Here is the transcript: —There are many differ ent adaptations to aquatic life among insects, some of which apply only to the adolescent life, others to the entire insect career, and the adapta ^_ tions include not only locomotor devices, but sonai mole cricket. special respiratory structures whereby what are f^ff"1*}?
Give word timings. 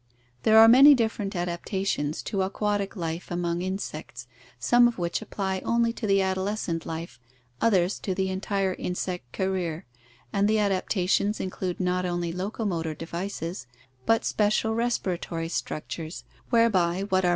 —There 0.41 0.57
are 0.57 0.67
many 0.67 0.95
differ 0.95 1.21
ent 1.21 1.35
adaptations 1.35 2.23
to 2.23 2.41
aquatic 2.41 2.95
life 2.95 3.29
among 3.29 3.61
insects, 3.61 4.25
some 4.57 4.87
of 4.87 4.97
which 4.97 5.21
apply 5.21 5.59
only 5.59 5.93
to 5.93 6.07
the 6.07 6.23
adolescent 6.23 6.87
life, 6.87 7.19
others 7.61 7.99
to 7.99 8.15
the 8.15 8.29
entire 8.29 8.73
insect 8.73 9.31
career, 9.31 9.85
and 10.33 10.47
the 10.47 10.55
adapta 10.57 10.81
^_ 10.81 10.81
tions 11.09 11.39
include 11.39 11.79
not 11.79 12.03
only 12.03 12.33
locomotor 12.33 12.95
devices, 12.95 13.67
but 14.07 14.23
sonai 14.23 14.23
mole 14.23 14.23
cricket. 14.23 14.25
special 14.25 14.73
respiratory 14.73 15.49
structures 15.49 16.23
whereby 16.49 17.01
what 17.09 17.23
are 17.23 17.27
f^ff"1*}? 17.27 17.29